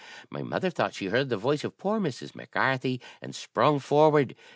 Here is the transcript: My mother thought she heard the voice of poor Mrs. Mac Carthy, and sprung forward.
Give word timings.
My 0.31 0.41
mother 0.41 0.71
thought 0.71 0.95
she 0.95 1.09
heard 1.09 1.29
the 1.29 1.37
voice 1.37 1.63
of 1.63 1.77
poor 1.77 1.99
Mrs. 1.99 2.33
Mac 2.33 2.49
Carthy, 2.49 2.99
and 3.21 3.35
sprung 3.35 3.77
forward. 3.77 4.35